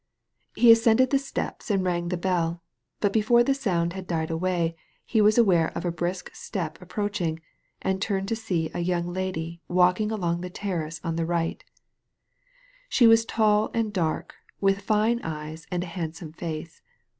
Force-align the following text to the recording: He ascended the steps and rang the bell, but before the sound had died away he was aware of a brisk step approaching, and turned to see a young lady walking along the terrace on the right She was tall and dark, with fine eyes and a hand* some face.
He 0.55 0.71
ascended 0.71 1.11
the 1.11 1.19
steps 1.19 1.69
and 1.69 1.83
rang 1.83 2.07
the 2.07 2.17
bell, 2.17 2.63
but 3.01 3.13
before 3.13 3.43
the 3.43 3.53
sound 3.53 3.93
had 3.93 4.07
died 4.07 4.31
away 4.31 4.75
he 5.05 5.21
was 5.21 5.37
aware 5.37 5.69
of 5.77 5.85
a 5.85 5.91
brisk 5.91 6.33
step 6.33 6.81
approaching, 6.81 7.39
and 7.83 8.01
turned 8.01 8.27
to 8.29 8.35
see 8.35 8.71
a 8.73 8.79
young 8.79 9.05
lady 9.13 9.61
walking 9.67 10.11
along 10.11 10.41
the 10.41 10.49
terrace 10.49 10.99
on 11.03 11.17
the 11.17 11.25
right 11.27 11.63
She 12.89 13.05
was 13.05 13.25
tall 13.25 13.69
and 13.75 13.93
dark, 13.93 14.33
with 14.59 14.81
fine 14.81 15.21
eyes 15.21 15.67
and 15.69 15.83
a 15.83 15.85
hand* 15.85 16.15
some 16.15 16.31
face. 16.33 16.81